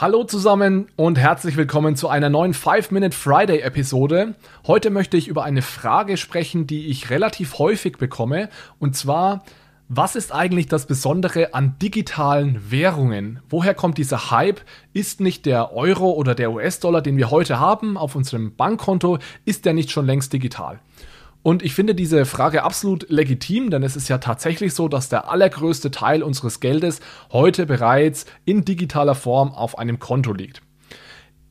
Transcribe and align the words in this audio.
Hallo 0.00 0.22
zusammen 0.22 0.86
und 0.94 1.18
herzlich 1.18 1.56
willkommen 1.56 1.96
zu 1.96 2.08
einer 2.08 2.30
neuen 2.30 2.54
5-Minute 2.54 3.16
Friday 3.16 3.62
Episode. 3.62 4.36
Heute 4.64 4.90
möchte 4.90 5.16
ich 5.16 5.26
über 5.26 5.42
eine 5.42 5.60
Frage 5.60 6.16
sprechen, 6.16 6.68
die 6.68 6.86
ich 6.86 7.10
relativ 7.10 7.58
häufig 7.58 7.98
bekomme. 7.98 8.48
Und 8.78 8.94
zwar, 8.94 9.42
was 9.88 10.14
ist 10.14 10.32
eigentlich 10.32 10.68
das 10.68 10.86
Besondere 10.86 11.52
an 11.52 11.80
digitalen 11.82 12.70
Währungen? 12.70 13.40
Woher 13.48 13.74
kommt 13.74 13.98
dieser 13.98 14.30
Hype? 14.30 14.60
Ist 14.92 15.20
nicht 15.20 15.46
der 15.46 15.74
Euro 15.74 16.12
oder 16.12 16.36
der 16.36 16.52
US-Dollar, 16.52 17.02
den 17.02 17.16
wir 17.16 17.32
heute 17.32 17.58
haben 17.58 17.96
auf 17.98 18.14
unserem 18.14 18.54
Bankkonto, 18.54 19.18
ist 19.46 19.64
der 19.64 19.72
nicht 19.72 19.90
schon 19.90 20.06
längst 20.06 20.32
digital? 20.32 20.78
Und 21.48 21.62
ich 21.62 21.72
finde 21.72 21.94
diese 21.94 22.26
Frage 22.26 22.62
absolut 22.62 23.08
legitim, 23.08 23.70
denn 23.70 23.82
es 23.82 23.96
ist 23.96 24.08
ja 24.08 24.18
tatsächlich 24.18 24.74
so, 24.74 24.86
dass 24.86 25.08
der 25.08 25.30
allergrößte 25.30 25.90
Teil 25.90 26.22
unseres 26.22 26.60
Geldes 26.60 27.00
heute 27.32 27.64
bereits 27.64 28.26
in 28.44 28.66
digitaler 28.66 29.14
Form 29.14 29.52
auf 29.52 29.78
einem 29.78 29.98
Konto 29.98 30.34
liegt. 30.34 30.60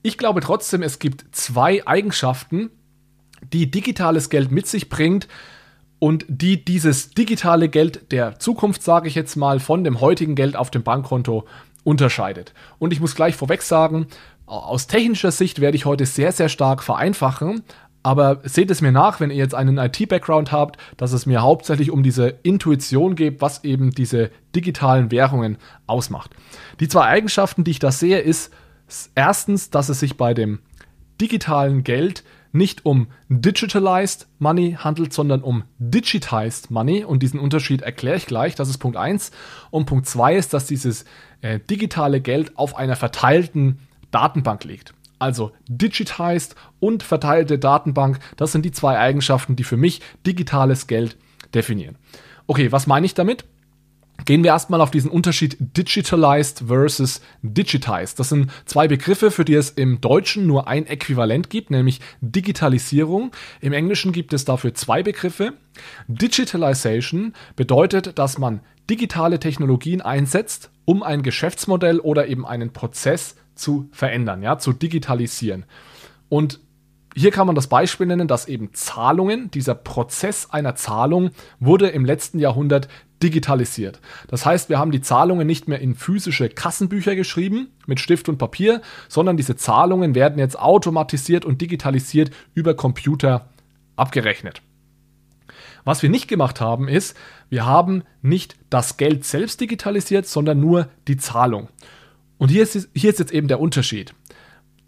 Ich 0.04 0.19
glaube 0.19 0.41
trotzdem, 0.41 0.83
es 0.83 1.00
gibt 1.00 1.36
zwei 1.36 1.82
Eigenschaften, 1.88 2.69
die 3.52 3.71
digitales 3.71 4.29
Geld 4.29 4.52
mit 4.52 4.68
sich 4.68 4.88
bringt 4.88 5.28
und 5.97 6.25
die 6.27 6.64
dieses 6.64 7.10
digitale 7.16 7.68
Geld 7.68 8.11
der 8.11 8.38
Zukunft, 8.38 8.83
sage 8.83 9.07
ich 9.07 9.16
jetzt 9.16 9.36
mal, 9.36 9.60
von 9.60 9.83
dem 9.83 10.00
heutigen 10.00 10.36
Geld 10.36 10.55
auf 10.55 10.69
dem 10.69 10.83
Bankkonto 10.83 11.47
unterscheidet. 11.83 12.54
Und 12.77 12.93
ich 12.93 13.00
muss 13.00 13.16
gleich 13.16 13.36
vorweg 13.36 13.64
sagen, 13.64 14.05
aus 14.46 14.86
technischer 14.86 15.32
Sicht 15.32 15.60
werde 15.60 15.75
ich 15.75 15.86
heute 15.86 16.05
sehr, 16.05 16.32
sehr 16.32 16.50
stark 16.50 16.83
vereinfachen, 16.83 17.64
aber 18.07 18.39
seht 18.46 18.71
es 18.71 18.79
mir 18.79 18.93
nach, 18.93 19.20
wenn 19.20 19.32
ihr 19.32 19.36
jetzt 19.36 19.54
einen 19.54 19.78
IT-Background 19.78 20.54
habt, 20.54 20.78
dass 20.96 21.11
es 21.11 21.25
mir 21.25 21.42
hauptsächlich 21.42 21.92
um 21.92 22.04
diese 22.04 22.36
Intuition 22.42 23.16
geht, 23.16 23.42
was 23.42 23.66
eben 23.66 23.92
diese 23.92 24.32
digitalen 24.56 25.11
Währungen 25.11 25.57
ausmacht. 25.88 26.32
Die 26.80 26.88
zwei 26.88 27.04
Eigenschaften, 27.04 27.66
die 27.66 27.71
ich 27.71 27.80
da 27.80 27.92
sehe, 27.92 28.20
ist 28.20 28.54
erstens, 29.14 29.71
dass 29.71 29.89
es 29.89 30.00
sich 30.00 30.16
bei 30.16 30.33
dem 30.33 30.60
digitalen 31.20 31.83
Geld 31.83 32.23
nicht 32.53 32.85
um 32.85 33.08
Digitalized 33.28 34.28
Money 34.39 34.78
handelt, 34.80 35.11
sondern 35.11 35.41
um 35.41 35.63
Digitized 35.78 36.72
Money. 36.72 37.03
Und 37.03 37.23
diesen 37.23 37.41
Unterschied 37.41 37.81
erkläre 37.81 38.16
ich 38.16 38.25
gleich. 38.25 38.55
Das 38.55 38.69
ist 38.69 38.78
Punkt 38.78 38.95
1. 38.95 39.31
Und 39.69 39.85
Punkt 39.85 40.08
2 40.08 40.38
ist, 40.38 40.53
dass 40.53 40.66
dieses 40.66 41.03
äh, 41.41 41.59
digitale 41.59 42.22
Geld 42.22 42.58
auf 42.58 42.78
einer 42.78 42.95
verteilten 42.95 43.80
Datenbank 44.11 44.63
liegt. 44.63 44.94
Also 45.19 45.51
digitized 45.67 46.55
und 46.79 47.03
verteilte 47.03 47.57
Datenbank, 47.59 48.19
das 48.35 48.51
sind 48.51 48.63
die 48.65 48.71
zwei 48.71 48.97
Eigenschaften, 48.97 49.55
die 49.55 49.63
für 49.63 49.77
mich 49.77 50.01
digitales 50.25 50.87
Geld 50.87 51.17
definieren. 51.53 51.97
Okay, 52.45 52.71
was 52.71 52.87
meine 52.87 53.05
ich 53.05 53.13
damit? 53.13 53.45
Gehen 54.25 54.43
wir 54.43 54.51
erstmal 54.51 54.81
auf 54.81 54.91
diesen 54.91 55.11
Unterschied 55.11 55.57
digitalized 55.59 56.63
versus 56.67 57.21
digitized. 57.43 58.19
Das 58.19 58.29
sind 58.29 58.51
zwei 58.65 58.88
Begriffe, 58.88 59.31
für 59.31 59.45
die 59.45 59.53
es 59.53 59.69
im 59.69 60.01
Deutschen 60.01 60.47
nur 60.47 60.67
ein 60.67 60.88
Äquivalent 60.88 61.49
gibt, 61.49 61.69
nämlich 61.71 62.01
Digitalisierung. 62.19 63.31
Im 63.61 63.73
Englischen 63.73 64.11
gibt 64.11 64.33
es 64.33 64.43
dafür 64.43 64.73
zwei 64.73 65.03
Begriffe. 65.03 65.53
Digitalization 66.07 67.33
bedeutet, 67.55 68.17
dass 68.17 68.38
man 68.38 68.61
digitale 68.89 69.39
Technologien 69.39 70.01
einsetzt, 70.01 70.71
um 70.85 71.03
ein 71.03 71.21
Geschäftsmodell 71.21 71.99
oder 71.99 72.27
eben 72.27 72.45
einen 72.45 72.73
Prozess 72.73 73.35
zu 73.58 73.89
verändern, 73.91 74.41
ja, 74.41 74.58
zu 74.58 74.73
digitalisieren. 74.73 75.66
Und 76.30 76.59
hier 77.16 77.31
kann 77.31 77.47
man 77.47 77.55
das 77.55 77.67
Beispiel 77.67 78.05
nennen, 78.05 78.27
dass 78.27 78.47
eben 78.47 78.73
Zahlungen, 78.73 79.50
dieser 79.50 79.73
Prozess 79.73 80.50
einer 80.52 80.75
Zahlung 80.75 81.31
wurde 81.59 81.88
im 81.88 82.05
letzten 82.05 82.38
Jahrhundert 82.38 82.88
digitalisiert. 83.23 84.00
Das 84.28 84.45
heißt, 84.45 84.69
wir 84.69 84.78
haben 84.78 84.91
die 84.91 85.02
Zahlungen 85.02 85.47
nicht 85.47 85.67
mehr 85.67 85.80
in 85.80 85.95
physische 85.95 86.50
Kassenbücher 86.50 87.16
geschrieben 87.16 87.69
mit 87.88 88.00
Stift 88.00 88.30
und 88.30 88.38
Papier, 88.38 88.81
sondern 89.09 89.38
diese 89.38 89.55
Zahlungen 89.55 90.13
werden 90.13 90.38
jetzt 90.38 90.59
automatisiert 90.59 91.44
und 91.44 91.59
digitalisiert 91.59 92.30
über 92.53 92.75
Computer 92.75 93.50
abgerechnet. 93.95 94.61
Was 95.83 96.03
wir 96.03 96.09
nicht 96.09 96.28
gemacht 96.28 96.62
haben, 96.62 96.88
ist, 96.88 97.18
wir 97.50 97.66
haben 97.66 98.03
nicht 98.22 98.56
das 98.69 98.97
Geld 98.97 99.24
selbst 99.25 99.62
digitalisiert, 99.62 100.28
sondern 100.28 100.59
nur 100.59 100.89
die 101.07 101.18
Zahlung. 101.18 101.69
Und 102.38 102.50
hier 102.50 102.64
ist, 102.64 102.90
hier 102.94 103.09
ist 103.09 103.20
jetzt 103.20 103.31
eben 103.31 103.48
der 103.48 103.59
Unterschied. 103.59 104.14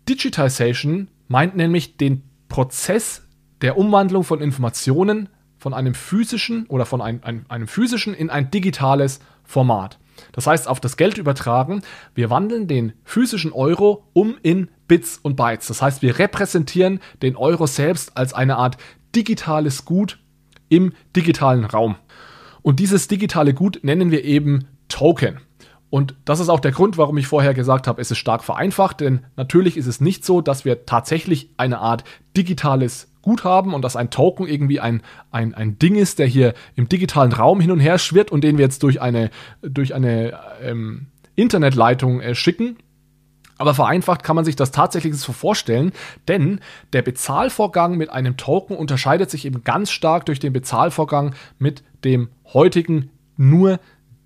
Digitization 0.07 1.09
meint 1.27 1.55
nämlich 1.55 1.97
den 1.97 2.23
Prozess 2.47 3.23
der 3.61 3.77
Umwandlung 3.77 4.23
von 4.23 4.41
Informationen 4.41 5.29
von 5.57 5.73
einem 5.73 5.93
physischen 5.93 6.65
oder 6.67 6.85
von 6.85 7.01
ein, 7.01 7.23
ein, 7.23 7.45
einem 7.49 7.67
physischen 7.67 8.13
in 8.13 8.29
ein 8.29 8.49
digitales 8.49 9.19
Format. 9.43 9.99
Das 10.31 10.47
heißt, 10.47 10.67
auf 10.67 10.79
das 10.79 10.97
Geld 10.97 11.17
übertragen, 11.17 11.81
wir 12.15 12.29
wandeln 12.29 12.67
den 12.67 12.93
physischen 13.03 13.51
Euro 13.51 14.05
um 14.13 14.37
in 14.41 14.69
Bits 14.87 15.19
und 15.21 15.35
Bytes. 15.35 15.67
Das 15.67 15.81
heißt, 15.81 16.01
wir 16.01 16.19
repräsentieren 16.19 16.99
den 17.21 17.35
Euro 17.35 17.67
selbst 17.67 18.17
als 18.17 18.33
eine 18.33 18.57
Art 18.57 18.77
digitales 19.15 19.85
Gut 19.85 20.19
im 20.69 20.93
digitalen 21.15 21.65
Raum. 21.65 21.95
Und 22.61 22.79
dieses 22.79 23.07
digitale 23.07 23.53
Gut 23.53 23.79
nennen 23.81 24.11
wir 24.11 24.23
eben 24.23 24.67
Token. 24.87 25.39
Und 25.89 26.15
das 26.25 26.39
ist 26.39 26.49
auch 26.49 26.59
der 26.59 26.71
Grund, 26.71 26.97
warum 26.97 27.17
ich 27.17 27.27
vorher 27.27 27.53
gesagt 27.53 27.87
habe, 27.87 28.01
es 28.01 28.11
ist 28.11 28.19
stark 28.19 28.43
vereinfacht, 28.43 28.99
denn 28.99 29.25
natürlich 29.35 29.75
ist 29.75 29.87
es 29.87 30.01
nicht 30.01 30.23
so, 30.23 30.41
dass 30.41 30.63
wir 30.63 30.85
tatsächlich 30.85 31.49
eine 31.57 31.79
Art 31.79 32.03
digitales 32.37 33.07
Gut 33.21 33.43
haben 33.43 33.73
und 33.73 33.83
dass 33.83 33.97
ein 33.97 34.11
Token 34.11 34.47
irgendwie 34.47 34.79
ein, 34.79 35.01
ein, 35.29 35.53
ein 35.53 35.77
Ding 35.77 35.95
ist, 35.95 36.19
der 36.19 36.27
hier 36.27 36.53
im 36.75 36.87
digitalen 36.87 37.33
Raum 37.33 37.59
hin 37.59 37.71
und 37.71 37.79
her 37.79 37.97
schwirrt 37.97 38.31
und 38.31 38.43
den 38.43 38.57
wir 38.57 38.63
jetzt 38.63 38.81
durch 38.81 39.01
eine, 39.01 39.29
durch 39.61 39.93
eine 39.93 40.39
ähm, 40.61 41.07
Internetleitung 41.35 42.21
äh, 42.21 42.33
schicken. 42.33 42.77
Aber 43.57 43.73
vereinfacht 43.73 44.23
kann 44.23 44.37
man 44.37 44.45
sich 44.45 44.55
das 44.55 44.71
tatsächlich 44.71 45.17
so 45.17 45.33
vorstellen, 45.33 45.91
denn 46.29 46.61
der 46.93 47.01
Bezahlvorgang 47.01 47.97
mit 47.97 48.09
einem 48.09 48.37
Token 48.37 48.77
unterscheidet 48.77 49.29
sich 49.29 49.45
eben 49.45 49.65
ganz 49.65 49.91
stark 49.91 50.25
durch 50.25 50.39
den 50.39 50.53
Bezahlvorgang 50.53 51.35
mit 51.57 51.83
dem 52.05 52.29
heutigen 52.53 53.09
nur 53.35 53.81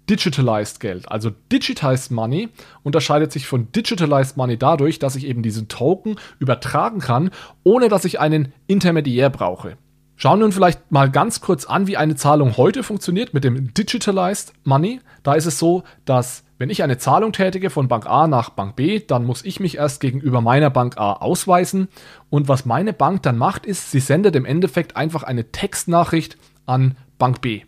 Digitalized 0.10 0.80
Geld. 0.80 1.10
Also 1.10 1.32
Digitized 1.52 2.12
Money 2.12 2.50
unterscheidet 2.84 3.32
sich 3.32 3.48
von 3.48 3.72
Digitalized 3.72 4.38
Money 4.38 4.58
dadurch, 4.58 5.00
dass 5.00 5.16
ich 5.16 5.26
eben 5.26 5.44
diesen 5.44 5.68
Token 5.68 6.18
übertragen 6.40 7.00
kann, 7.00 7.32
ohne 7.64 7.90
dass 7.90 8.06
ich 8.06 8.20
einen 8.20 8.54
Intermediär 8.68 9.30
brauche. 9.30 9.78
Schauen 10.16 10.40
wir 10.40 10.46
uns 10.46 10.56
vielleicht 10.56 10.92
mal 10.92 11.10
ganz 11.10 11.42
kurz 11.42 11.66
an, 11.66 11.88
wie 11.88 11.98
eine 11.98 12.16
Zahlung 12.16 12.56
heute 12.56 12.84
funktioniert 12.84 13.34
mit 13.34 13.44
dem 13.44 13.74
Digitalized 13.74 14.54
Money. 14.64 15.02
Da 15.24 15.34
ist 15.34 15.48
es 15.48 15.58
so, 15.58 15.84
dass 16.06 16.44
wenn 16.60 16.70
ich 16.70 16.84
eine 16.84 16.98
Zahlung 16.98 17.34
tätige 17.34 17.70
von 17.70 17.88
Bank 17.88 18.06
A 18.06 18.28
nach 18.28 18.52
Bank 18.52 18.76
B, 18.76 19.00
dann 19.00 19.26
muss 19.26 19.44
ich 19.44 19.60
mich 19.60 19.78
erst 19.78 20.00
gegenüber 20.00 20.40
meiner 20.40 20.70
Bank 20.70 20.98
A 20.98 21.14
ausweisen. 21.14 21.88
Und 22.30 22.48
was 22.48 22.66
meine 22.66 22.94
Bank 22.94 23.24
dann 23.24 23.38
macht, 23.38 23.66
ist, 23.66 23.92
sie 23.92 24.00
sendet 24.00 24.36
im 24.36 24.46
Endeffekt 24.46 24.96
einfach 24.96 25.24
eine 25.24 25.52
Textnachricht 25.52 26.38
an 26.66 26.96
Bank 27.18 27.42
B. 27.42 27.64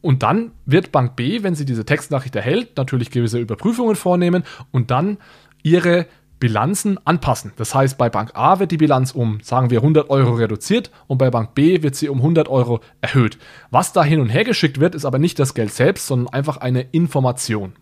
Und 0.00 0.22
dann 0.22 0.52
wird 0.66 0.92
Bank 0.92 1.16
B, 1.16 1.42
wenn 1.42 1.54
sie 1.54 1.64
diese 1.64 1.84
Textnachricht 1.84 2.34
erhält, 2.34 2.76
natürlich 2.76 3.10
gewisse 3.10 3.38
Überprüfungen 3.38 3.96
vornehmen 3.96 4.44
und 4.70 4.90
dann 4.90 5.18
ihre 5.62 6.06
Bilanzen 6.40 6.98
anpassen. 7.06 7.52
Das 7.56 7.74
heißt, 7.74 7.98
bei 7.98 8.08
Bank 8.08 8.30
A 8.34 8.58
wird 8.58 8.70
die 8.70 8.78
Bilanz 8.78 9.12
um, 9.12 9.40
sagen 9.42 9.68
wir, 9.68 9.80
100 9.80 10.08
Euro 10.08 10.32
reduziert 10.32 10.90
und 11.06 11.18
bei 11.18 11.30
Bank 11.30 11.54
B 11.54 11.82
wird 11.82 11.94
sie 11.94 12.08
um 12.08 12.18
100 12.18 12.48
Euro 12.48 12.80
erhöht. 13.02 13.38
Was 13.70 13.92
da 13.92 14.02
hin 14.02 14.20
und 14.20 14.30
her 14.30 14.44
geschickt 14.44 14.80
wird, 14.80 14.94
ist 14.94 15.04
aber 15.04 15.18
nicht 15.18 15.38
das 15.38 15.52
Geld 15.52 15.72
selbst, 15.72 16.06
sondern 16.06 16.32
einfach 16.32 16.56
eine 16.56 16.80
Information. 16.80 17.74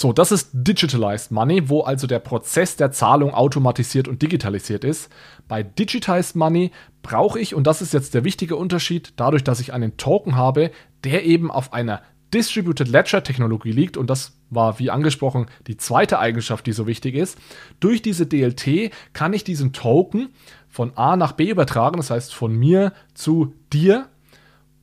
So, 0.00 0.14
das 0.14 0.32
ist 0.32 0.48
Digitalized 0.54 1.30
Money, 1.30 1.68
wo 1.68 1.82
also 1.82 2.06
der 2.06 2.20
Prozess 2.20 2.74
der 2.74 2.90
Zahlung 2.90 3.34
automatisiert 3.34 4.08
und 4.08 4.22
digitalisiert 4.22 4.82
ist. 4.82 5.10
Bei 5.46 5.62
Digitized 5.62 6.36
Money 6.36 6.70
brauche 7.02 7.38
ich, 7.38 7.54
und 7.54 7.66
das 7.66 7.82
ist 7.82 7.92
jetzt 7.92 8.14
der 8.14 8.24
wichtige 8.24 8.56
Unterschied, 8.56 9.12
dadurch, 9.16 9.44
dass 9.44 9.60
ich 9.60 9.74
einen 9.74 9.98
Token 9.98 10.36
habe, 10.36 10.70
der 11.04 11.26
eben 11.26 11.50
auf 11.50 11.74
einer 11.74 12.00
Distributed 12.32 12.88
Ledger 12.88 13.22
Technologie 13.22 13.72
liegt, 13.72 13.98
und 13.98 14.08
das 14.08 14.40
war, 14.48 14.78
wie 14.78 14.90
angesprochen, 14.90 15.48
die 15.66 15.76
zweite 15.76 16.18
Eigenschaft, 16.18 16.66
die 16.66 16.72
so 16.72 16.86
wichtig 16.86 17.14
ist. 17.14 17.36
Durch 17.78 18.00
diese 18.00 18.24
DLT 18.24 18.92
kann 19.12 19.34
ich 19.34 19.44
diesen 19.44 19.74
Token 19.74 20.30
von 20.70 20.96
A 20.96 21.16
nach 21.16 21.32
B 21.32 21.50
übertragen, 21.50 21.98
das 21.98 22.08
heißt 22.08 22.32
von 22.32 22.54
mir 22.56 22.94
zu 23.12 23.52
dir, 23.70 24.08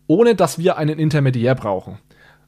ohne 0.06 0.36
dass 0.36 0.60
wir 0.60 0.78
einen 0.78 1.00
Intermediär 1.00 1.56
brauchen. 1.56 1.98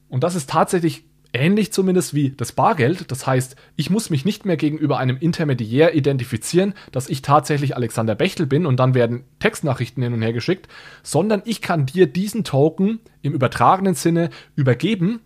Und 0.08 0.24
das 0.24 0.36
ist 0.36 0.52
tatsächlich 0.52 1.09
ähnlich 1.34 1.72
zumindest 1.72 2.14
wie 2.14 2.32
das 2.32 2.52
Bargeld. 2.52 3.12
Das 3.12 3.28
heißt, 3.28 3.56
ich 3.76 3.90
muss 3.90 4.10
mich 4.10 4.26
nicht 4.26 4.46
mehr 4.46 4.58
gegenüber 4.58 4.98
einem 4.98 5.18
Intermediär 5.18 5.94
identifizieren, 5.94 6.74
dass 6.92 7.10
ich 7.10 7.22
tatsächlich 7.22 7.76
Alexander 7.76 8.16
Bechtel 8.16 8.46
bin 8.46 8.66
und 8.66 8.80
dann 8.80 8.94
werden 8.94 9.24
Textnachrichten 9.40 10.02
hin 10.02 10.14
und 10.14 10.22
her 10.22 10.34
geschickt, 10.34 10.68
sondern 11.04 11.42
ich 11.46 11.62
kann 11.62 11.86
dir 11.86 12.08
diesen 12.08 12.44
Token 12.44 13.00
im 13.22 13.34
übertragenen 13.34 13.96
Sinne 13.96 14.30
übergeben. 14.56 15.20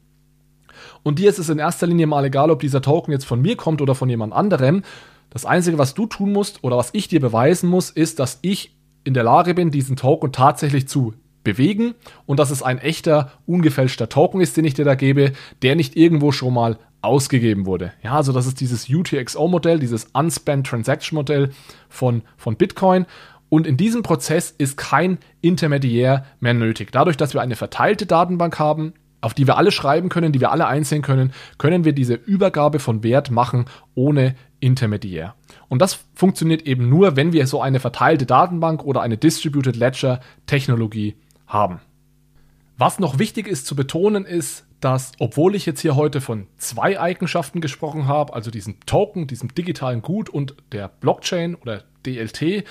Und 1.04 1.20
dir 1.20 1.30
ist 1.30 1.40
es 1.40 1.50
in 1.50 1.60
erster 1.60 1.88
Linie 1.88 2.08
mal 2.08 2.26
egal, 2.26 2.52
ob 2.52 2.60
dieser 2.60 2.82
Token 2.82 3.12
jetzt 3.12 3.26
von 3.26 3.42
mir 3.42 3.56
kommt 3.56 3.82
oder 3.82 3.96
von 3.96 4.10
jemand 4.10 4.34
anderem. 4.34 4.84
Das 5.30 5.46
Einzige, 5.46 5.78
was 5.78 5.94
du 5.94 6.06
tun 6.06 6.32
musst 6.32 6.64
oder 6.64 6.78
was 6.78 6.90
ich 6.94 7.08
dir 7.08 7.20
beweisen 7.20 7.70
muss, 7.70 7.90
ist, 7.90 8.20
dass 8.20 8.40
ich 8.42 8.76
in 9.04 9.14
der 9.14 9.24
Lage 9.24 9.54
bin, 9.54 9.72
diesen 9.72 9.96
Token 9.96 10.32
tatsächlich 10.32 10.88
zu 10.88 11.14
bewegen 11.44 11.96
und 12.26 12.40
dass 12.40 12.52
es 12.52 12.64
ein 12.64 12.80
echter, 12.80 13.32
ungefälschter 13.46 14.10
Token 14.10 14.42
ist, 14.42 14.58
den 14.58 14.66
ich 14.66 14.74
dir 14.74 14.86
da 14.86 14.96
gebe, 14.96 15.34
der 15.62 15.76
nicht 15.76 15.96
irgendwo 15.96 16.32
schon 16.32 16.54
mal 16.54 16.78
ausgegeben 17.02 17.66
wurde. 17.66 17.92
Ja, 18.02 18.16
also 18.16 18.32
das 18.32 18.48
ist 18.48 18.62
dieses 18.62 18.90
UTXO-Modell, 18.90 19.80
dieses 19.80 20.06
Unspent 20.14 20.66
Transaction 20.66 21.18
Modell 21.18 21.52
von, 21.90 22.22
von 22.38 22.56
Bitcoin. 22.56 23.06
Und 23.50 23.68
in 23.68 23.78
diesem 23.78 24.04
Prozess 24.04 24.52
ist 24.58 24.78
kein 24.78 25.20
Intermediär 25.42 26.26
mehr 26.40 26.54
nötig. 26.54 26.92
Dadurch, 26.92 27.18
dass 27.18 27.34
wir 27.34 27.42
eine 27.42 27.56
verteilte 27.56 28.06
Datenbank 28.06 28.58
haben, 28.58 28.94
auf 29.22 29.34
die 29.34 29.48
wir 29.48 29.58
alle 29.58 29.72
schreiben 29.72 30.10
können, 30.10 30.32
die 30.32 30.42
wir 30.42 30.52
alle 30.52 30.68
einsehen 30.68 31.02
können, 31.02 31.34
können 31.58 31.86
wir 31.86 31.94
diese 31.94 32.16
Übergabe 32.16 32.80
von 32.80 33.04
Wert 33.04 33.32
machen 33.32 33.66
ohne 33.96 34.36
Intermediär. 34.60 35.36
Und 35.70 35.82
das 35.82 36.00
funktioniert 36.14 36.64
eben 36.64 36.90
nur, 36.90 37.16
wenn 37.16 37.34
wir 37.34 37.48
so 37.48 37.62
eine 37.62 37.80
verteilte 37.80 38.26
Datenbank 38.26 38.84
oder 38.84 39.02
eine 39.02 39.18
Distributed 39.18 39.76
Ledger 39.76 40.20
Technologie 40.46 41.16
haben. 41.54 41.80
Was 42.78 43.00
noch 43.00 43.20
wichtig 43.20 43.48
ist 43.48 43.66
zu 43.66 43.76
betonen 43.76 44.26
ist, 44.26 44.66
dass 44.80 45.14
obwohl 45.20 45.56
ich 45.56 45.66
jetzt 45.66 45.80
hier 45.80 45.96
heute 45.96 46.20
von 46.20 46.48
zwei 46.58 47.00
Eigenschaften 47.00 47.62
gesprochen 47.62 48.08
habe, 48.08 48.34
also 48.34 48.52
diesem 48.52 48.80
Token, 48.86 49.28
diesem 49.28 49.54
digitalen 49.54 50.02
Gut 50.02 50.30
und 50.30 50.56
der 50.74 50.90
Blockchain 50.90 51.56
oder 51.56 51.84
DLT, 52.06 52.66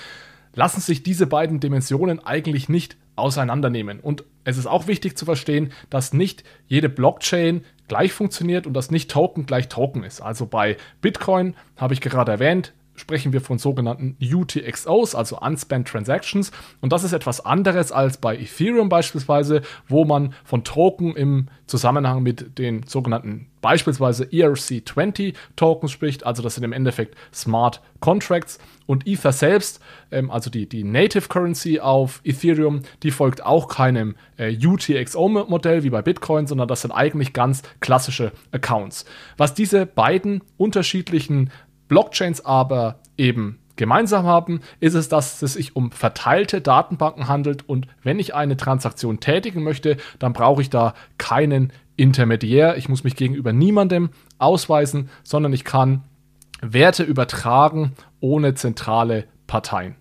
lassen 0.53 0.81
sich 0.81 1.01
diese 1.01 1.25
beiden 1.25 1.59
Dimensionen 1.59 2.19
eigentlich 2.19 2.69
nicht 2.69 2.97
auseinandernehmen. 3.15 3.99
Und 3.99 4.23
es 4.43 4.57
ist 4.57 4.67
auch 4.67 4.87
wichtig 4.87 5.17
zu 5.17 5.25
verstehen, 5.25 5.71
dass 5.89 6.13
nicht 6.13 6.43
jede 6.67 6.89
Blockchain 6.89 7.63
gleich 7.87 8.13
funktioniert 8.13 8.67
und 8.67 8.73
dass 8.73 8.91
nicht 8.91 9.09
Token 9.09 9.45
gleich 9.45 9.69
Token 9.69 10.03
ist. 10.03 10.21
Also 10.21 10.45
bei 10.45 10.77
Bitcoin 11.01 11.55
habe 11.77 11.93
ich 11.93 12.01
gerade 12.01 12.31
erwähnt, 12.31 12.73
sprechen 12.95 13.33
wir 13.33 13.41
von 13.41 13.57
sogenannten 13.57 14.17
UTXOs, 14.21 15.15
also 15.15 15.39
Unspent 15.39 15.87
Transactions. 15.87 16.51
Und 16.81 16.93
das 16.93 17.03
ist 17.03 17.13
etwas 17.13 17.45
anderes 17.45 17.91
als 17.91 18.17
bei 18.17 18.37
Ethereum 18.37 18.89
beispielsweise, 18.89 19.61
wo 19.87 20.05
man 20.05 20.33
von 20.43 20.63
Token 20.63 21.15
im 21.15 21.47
Zusammenhang 21.67 22.23
mit 22.23 22.57
den 22.57 22.83
sogenannten 22.83 23.47
beispielsweise 23.61 24.25
ERC20 24.25 25.33
Tokens 25.55 25.91
spricht. 25.91 26.25
Also 26.25 26.43
das 26.43 26.55
sind 26.55 26.63
im 26.63 26.73
Endeffekt 26.73 27.15
Smart 27.33 27.81
Contracts. 27.99 28.59
Und 28.85 29.07
Ether 29.07 29.31
selbst, 29.31 29.79
ähm, 30.11 30.29
also 30.29 30.49
die, 30.49 30.67
die 30.67 30.83
Native 30.83 31.29
Currency 31.29 31.79
auf 31.79 32.19
Ethereum, 32.25 32.81
die 33.01 33.11
folgt 33.11 33.43
auch 33.43 33.69
keinem 33.69 34.15
äh, 34.37 34.53
UTXO-Modell 34.53 35.83
wie 35.83 35.89
bei 35.89 36.01
Bitcoin, 36.01 36.45
sondern 36.45 36.67
das 36.67 36.81
sind 36.81 36.91
eigentlich 36.91 37.31
ganz 37.31 37.63
klassische 37.79 38.33
Accounts. 38.51 39.05
Was 39.37 39.53
diese 39.53 39.85
beiden 39.85 40.43
unterschiedlichen 40.57 41.49
Blockchains 41.87 42.45
aber 42.45 42.99
eben 43.17 43.59
gemeinsam 43.75 44.25
haben, 44.25 44.61
ist 44.79 44.93
es, 44.93 45.09
dass 45.09 45.41
es 45.41 45.53
sich 45.53 45.75
um 45.75 45.91
verteilte 45.91 46.61
Datenbanken 46.61 47.27
handelt 47.27 47.67
und 47.67 47.87
wenn 48.03 48.19
ich 48.19 48.35
eine 48.35 48.57
Transaktion 48.57 49.19
tätigen 49.19 49.63
möchte, 49.63 49.97
dann 50.19 50.33
brauche 50.33 50.61
ich 50.61 50.69
da 50.69 50.93
keinen 51.17 51.73
Intermediär. 51.95 52.77
Ich 52.77 52.89
muss 52.89 53.03
mich 53.03 53.15
gegenüber 53.15 53.53
niemandem 53.53 54.09
ausweisen, 54.37 55.09
sondern 55.23 55.53
ich 55.53 55.63
kann 55.63 56.03
Werte 56.61 57.03
übertragen 57.03 57.93
ohne 58.19 58.53
zentrale 58.55 59.25
Parteien. 59.47 59.95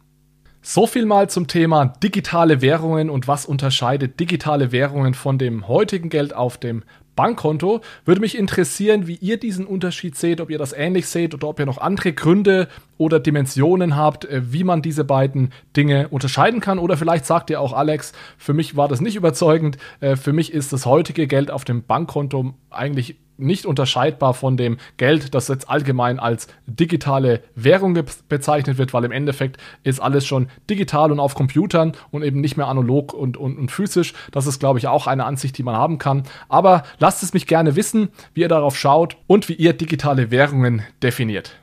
So 0.64 0.86
viel 0.86 1.06
mal 1.06 1.28
zum 1.28 1.48
Thema 1.48 1.86
digitale 1.86 2.62
Währungen 2.62 3.10
und 3.10 3.26
was 3.26 3.46
unterscheidet 3.46 4.20
digitale 4.20 4.70
Währungen 4.70 5.12
von 5.14 5.36
dem 5.36 5.66
heutigen 5.66 6.08
Geld 6.08 6.34
auf 6.34 6.56
dem 6.56 6.84
Bankkonto. 7.14 7.80
Würde 8.04 8.20
mich 8.20 8.36
interessieren, 8.36 9.06
wie 9.06 9.16
ihr 9.16 9.38
diesen 9.38 9.66
Unterschied 9.66 10.16
seht, 10.16 10.40
ob 10.40 10.50
ihr 10.50 10.58
das 10.58 10.72
ähnlich 10.72 11.06
seht 11.06 11.34
oder 11.34 11.48
ob 11.48 11.58
ihr 11.58 11.66
noch 11.66 11.78
andere 11.78 12.12
Gründe 12.12 12.68
oder 12.98 13.20
Dimensionen 13.20 13.96
habt, 13.96 14.24
äh, 14.24 14.52
wie 14.52 14.64
man 14.64 14.82
diese 14.82 15.04
beiden 15.04 15.50
Dinge 15.76 16.08
unterscheiden 16.08 16.60
kann. 16.60 16.78
Oder 16.78 16.96
vielleicht 16.96 17.26
sagt 17.26 17.50
ihr 17.50 17.60
auch, 17.60 17.72
Alex, 17.72 18.12
für 18.38 18.54
mich 18.54 18.76
war 18.76 18.88
das 18.88 19.00
nicht 19.00 19.16
überzeugend. 19.16 19.78
Äh, 20.00 20.16
für 20.16 20.32
mich 20.32 20.52
ist 20.52 20.72
das 20.72 20.86
heutige 20.86 21.26
Geld 21.26 21.50
auf 21.50 21.64
dem 21.64 21.82
Bankkonto 21.82 22.54
eigentlich 22.70 23.16
nicht 23.36 23.66
unterscheidbar 23.66 24.34
von 24.34 24.56
dem 24.56 24.78
Geld, 24.96 25.34
das 25.34 25.48
jetzt 25.48 25.68
allgemein 25.68 26.18
als 26.18 26.48
digitale 26.66 27.42
Währung 27.54 27.98
bezeichnet 28.28 28.78
wird, 28.78 28.92
weil 28.92 29.04
im 29.04 29.12
Endeffekt 29.12 29.58
ist 29.84 30.00
alles 30.00 30.26
schon 30.26 30.48
digital 30.68 31.12
und 31.12 31.20
auf 31.20 31.34
Computern 31.34 31.92
und 32.10 32.22
eben 32.22 32.40
nicht 32.40 32.56
mehr 32.56 32.68
analog 32.68 33.12
und, 33.14 33.36
und, 33.36 33.58
und 33.58 33.70
physisch. 33.70 34.14
Das 34.30 34.46
ist, 34.46 34.60
glaube 34.60 34.78
ich, 34.78 34.88
auch 34.88 35.06
eine 35.06 35.24
Ansicht, 35.24 35.58
die 35.58 35.62
man 35.62 35.76
haben 35.76 35.98
kann. 35.98 36.24
Aber 36.48 36.84
lasst 36.98 37.22
es 37.22 37.32
mich 37.32 37.46
gerne 37.46 37.76
wissen, 37.76 38.08
wie 38.34 38.42
ihr 38.42 38.48
darauf 38.48 38.76
schaut 38.76 39.16
und 39.26 39.48
wie 39.48 39.54
ihr 39.54 39.72
digitale 39.72 40.30
Währungen 40.30 40.82
definiert. 41.02 41.61